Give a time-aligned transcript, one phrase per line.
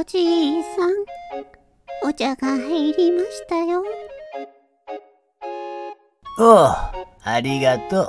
[0.00, 0.18] おじ
[0.60, 0.92] いさん、
[2.08, 3.84] お茶が入りましたよ。
[6.38, 6.68] おう、
[7.22, 8.08] ありがと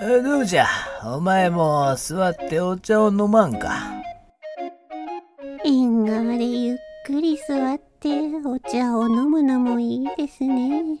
[0.00, 0.22] う。
[0.22, 0.66] どうじゃ、
[1.04, 3.90] お前も座ってお茶を飲まんか？
[5.64, 8.10] 縁側でゆっくり座って
[8.46, 11.00] お茶を飲むのもいいですね。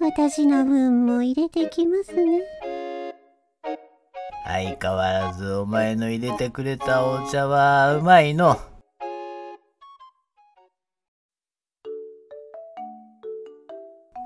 [0.00, 2.40] 私の分も入れてきますね。
[4.52, 8.48] 相変わらずお前の入れてくれたお茶はうまいの。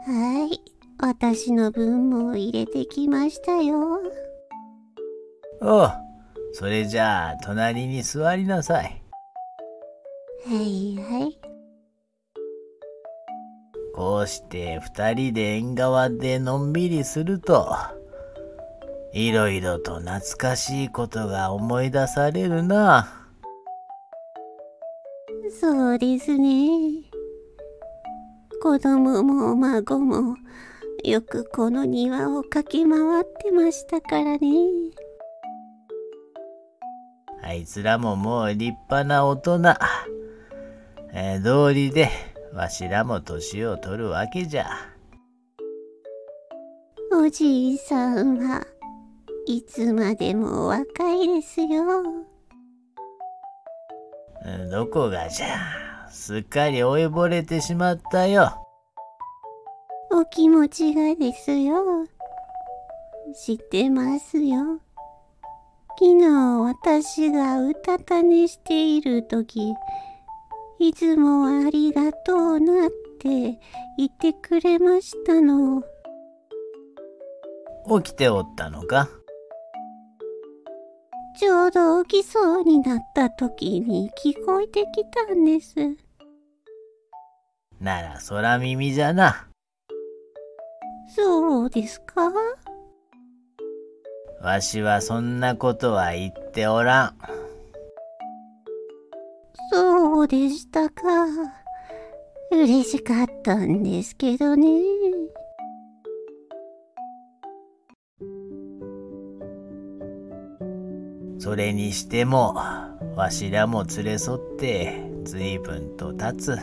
[0.07, 0.61] はい、
[0.99, 4.01] 私の分も入れてきましたよ。
[5.61, 5.91] おう、
[6.53, 9.03] それじゃあ隣に座りなさい。
[10.47, 11.39] はいはい。
[13.95, 17.75] こうして二人で縁側でのんびりすると、
[19.15, 23.29] いろいろと懐かしいことが思い出されるな。
[25.61, 27.05] そうですね。
[28.61, 30.37] 子供も孫も
[31.05, 34.39] よくこの庭を駆け回ってましたからね。
[37.45, 39.61] あいつらももう立派な大人。
[41.13, 42.11] えー、道理で
[42.53, 44.67] わしらも年を取るわけじゃ。
[47.13, 48.67] おじいさんは
[49.47, 51.85] いつまでも若いですよ。
[54.71, 56.09] どこがじゃ。
[56.11, 58.67] すっかり老いぼれてしまったよ。
[60.11, 62.07] お気持ちがですよ。
[63.45, 64.81] 知ってますよ。
[65.99, 66.27] 昨日
[66.61, 69.73] 私がうたた寝している時、
[70.79, 73.59] いつもありがとうなって
[73.99, 75.83] 言ってくれましたの。
[78.03, 79.09] 起きておったのか？
[81.45, 85.75] ちょうど起きそうになった時に聞こえてきたんです。
[87.79, 89.47] なら空耳じゃな。
[91.15, 92.33] そうですか？
[94.41, 97.15] わしはそんなことは言っておらん。
[99.71, 101.03] そうでしたか。
[102.53, 104.67] 嬉しかったんですけどね。
[111.39, 112.55] それにしても、
[113.17, 116.57] わしらも連れ添って随分と経つ。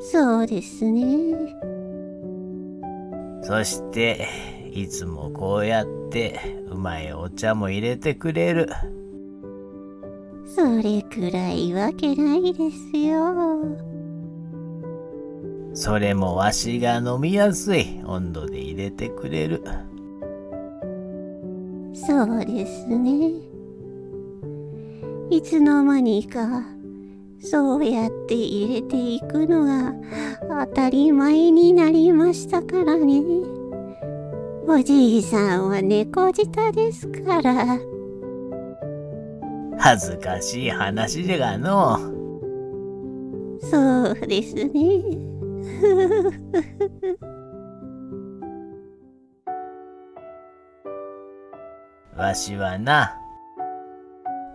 [0.00, 1.56] そうですね。
[3.42, 4.28] そして、
[4.72, 8.68] いつもこうやってうまいお茶も入れてくれる。
[10.46, 13.64] それくらいわけないですよ。
[15.74, 19.62] それもわしが飲みやすい温度で入れてくれる。
[22.06, 23.32] そうですね。
[25.28, 26.62] いつの間にか、
[27.40, 29.92] そうやって入れていくのが
[30.66, 33.22] 当たり前になりましたからね。
[34.68, 37.78] おじいさんは猫舌ですから。
[39.78, 41.98] 恥ずかしい話じゃがの。
[43.60, 44.70] そうですね。
[52.16, 53.18] わしはな。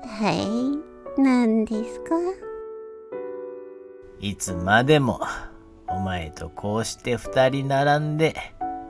[0.04, 2.16] はい、何ですか？
[4.20, 5.20] いつまでも
[5.88, 8.36] お前とこうして二人並んで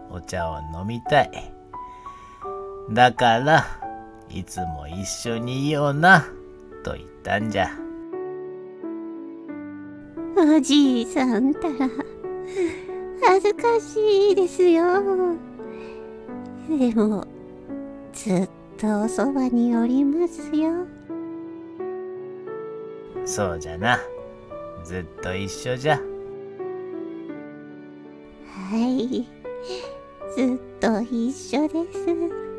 [0.09, 1.53] お茶を飲みたい。
[2.91, 3.65] だから、
[4.29, 6.25] いつも一緒にいような、
[6.83, 7.69] と言ったんじゃ。
[10.37, 11.89] おじいさんたら、
[13.25, 14.83] 恥ずかしいですよ。
[16.69, 17.25] でも、
[18.13, 18.49] ずっ
[18.81, 20.87] とおそばにおりますよ。
[23.23, 23.99] そうじゃな。
[24.83, 25.97] ずっと一緒じゃ。
[25.97, 26.01] は
[28.75, 29.27] い。
[30.35, 32.50] ずっと一緒です。